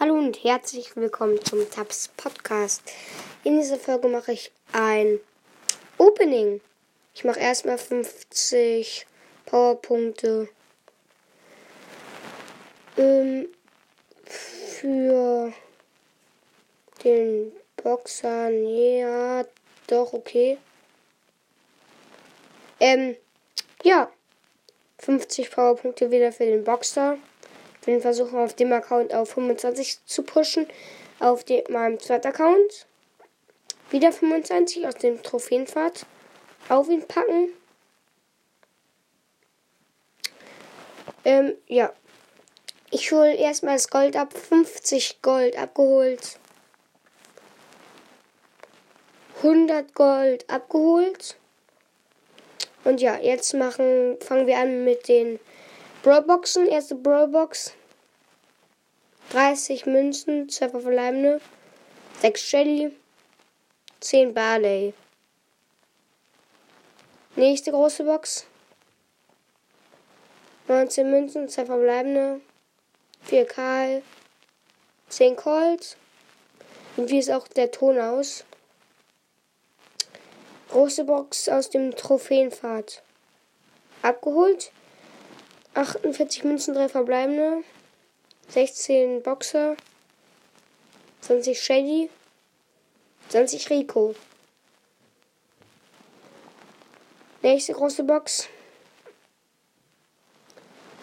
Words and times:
Hallo 0.00 0.14
und 0.14 0.44
herzlich 0.44 0.94
willkommen 0.94 1.44
zum 1.44 1.68
Tabs 1.68 2.06
Podcast. 2.16 2.84
In 3.42 3.58
dieser 3.58 3.80
Folge 3.80 4.06
mache 4.06 4.30
ich 4.30 4.52
ein 4.72 5.18
Opening. 5.96 6.60
Ich 7.16 7.24
mache 7.24 7.40
erstmal 7.40 7.78
50 7.78 9.08
Powerpunkte 9.44 10.48
ähm, 12.96 13.48
für 14.24 15.52
den 17.02 17.50
Boxer. 17.82 18.50
Ja, 18.50 19.44
doch, 19.88 20.12
okay. 20.12 20.58
Ähm, 22.78 23.16
ja. 23.82 24.12
50 25.00 25.50
Powerpunkte 25.50 26.12
wieder 26.12 26.30
für 26.30 26.46
den 26.46 26.62
Boxer 26.62 27.18
bin 27.84 28.00
versuchen 28.00 28.38
auf 28.38 28.54
dem 28.54 28.72
Account 28.72 29.14
auf 29.14 29.30
25 29.30 30.04
zu 30.04 30.22
pushen. 30.22 30.66
Auf 31.20 31.44
dem, 31.44 31.62
meinem 31.70 31.98
zweiten 31.98 32.28
Account 32.28 32.86
wieder 33.90 34.12
25 34.12 34.86
aus 34.86 34.94
dem 34.94 35.22
Trophäenfahrt 35.22 36.06
auf 36.68 36.88
ihn 36.88 37.06
packen. 37.06 37.48
Ähm, 41.24 41.54
ja. 41.66 41.92
Ich 42.90 43.12
hole 43.12 43.34
erstmal 43.34 43.74
das 43.74 43.88
Gold 43.88 44.16
ab. 44.16 44.32
50 44.32 45.20
Gold 45.20 45.58
abgeholt. 45.58 46.38
100 49.42 49.94
Gold 49.94 50.48
abgeholt. 50.48 51.36
Und 52.84 53.00
ja, 53.00 53.18
jetzt 53.18 53.52
machen, 53.54 54.16
fangen 54.20 54.46
wir 54.46 54.56
an 54.56 54.84
mit 54.84 55.08
den 55.08 55.38
Brawlboxen. 56.02 56.66
Erste 56.66 56.94
Brawlbox. 56.94 57.74
30 59.30 59.84
Münzen, 59.84 60.48
2 60.48 60.70
verbleibende, 60.70 61.40
6 62.22 62.40
Shelly, 62.40 62.96
10 64.00 64.32
Barley. 64.32 64.94
Nächste 67.36 67.70
große 67.72 68.04
Box. 68.04 68.46
19 70.66 71.10
Münzen, 71.10 71.48
2 71.48 71.66
verbleibende, 71.66 72.40
4 73.24 73.44
Karl, 73.46 74.02
10 75.10 75.36
Colt. 75.36 75.96
Und 76.96 77.10
wie 77.10 77.18
ist 77.18 77.30
auch 77.30 77.46
der 77.48 77.70
Ton 77.70 77.98
aus? 77.98 78.44
Große 80.70 81.04
Box 81.04 81.48
aus 81.48 81.68
dem 81.68 81.94
Trophäenpfad. 81.94 83.02
Abgeholt. 84.02 84.72
48 85.74 86.44
Münzen, 86.44 86.74
3 86.74 86.88
verbleibende. 86.88 87.64
16 88.48 89.22
Boxer, 89.22 89.76
20 91.20 91.60
Shady, 91.60 92.08
20 93.28 93.68
Rico. 93.68 94.14
Nächste 97.42 97.74
große 97.74 98.04
Box. 98.04 98.48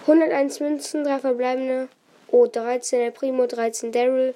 101 0.02 0.60
Münzen, 0.60 1.04
3 1.04 1.20
verbleibende. 1.20 1.90
Oh, 2.28 2.48
13 2.48 3.02
El 3.02 3.12
Primo, 3.12 3.46
13 3.46 3.92
Daryl 3.92 4.34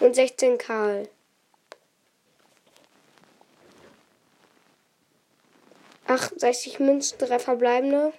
und 0.00 0.14
16 0.14 0.58
Karl. 0.58 1.08
68 6.06 6.78
Münzen, 6.78 7.18
3 7.18 7.38
verbleibende. 7.40 8.12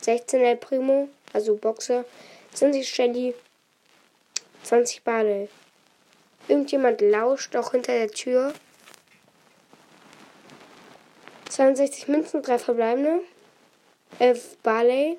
16 0.00 0.40
El 0.40 0.56
Primo, 0.56 1.08
also 1.32 1.56
Boxer, 1.56 2.04
20 2.54 2.88
Shelly, 2.88 3.34
20 4.64 5.02
Barley. 5.02 5.48
Irgendjemand 6.48 7.00
lauscht 7.00 7.54
auch 7.56 7.72
hinter 7.72 7.92
der 7.92 8.10
Tür. 8.10 8.54
62 11.50 12.08
Münzen, 12.08 12.42
3 12.42 12.58
verbleibende. 12.58 13.20
11 14.18 14.56
Barley. 14.62 15.18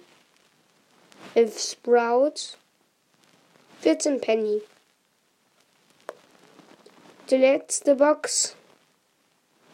11 1.36 1.60
Sprouts. 1.60 2.58
14 3.82 4.20
Penny. 4.20 4.62
Die 7.30 7.38
letzte 7.38 7.96
Box. 7.96 8.56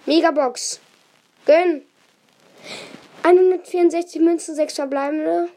Megabox. 0.05 0.79
Gönn. 1.45 1.85
164 3.25 4.21
Münzen, 4.21 4.53
6 4.53 4.75
verbleibende. 4.75 5.49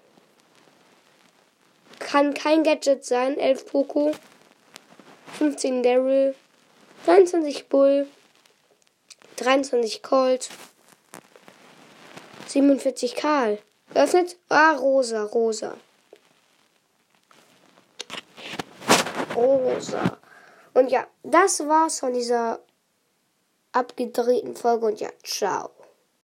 Kann 1.98 2.32
kein 2.32 2.64
Gadget 2.64 3.04
sein. 3.04 3.38
11 3.38 3.66
Poco. 3.66 4.12
15 5.36 5.82
Daryl. 5.82 6.34
23 7.04 7.68
Bull. 7.68 8.08
23 9.36 10.02
Colt. 10.02 10.48
47 12.46 13.14
Karl. 13.14 13.58
Geöffnet. 13.92 14.38
Ah, 14.48 14.72
rosa, 14.72 15.24
rosa. 15.24 15.76
Rosa. 19.36 20.16
Und 20.72 20.90
ja, 20.90 21.06
das 21.22 21.60
war's 21.68 22.00
von 22.00 22.14
dieser 22.14 22.60
abgedrehten 23.72 24.56
Folge. 24.56 24.86
Und 24.86 25.00
ja, 25.00 25.10
ciao. 25.22 25.77